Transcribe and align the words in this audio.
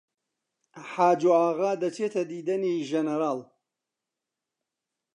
حاجۆ 0.91 1.23
ئاغا 1.41 1.71
دەچێتە 1.83 2.21
دیدەنی 2.31 2.85
ژنەراڵ 2.89 3.39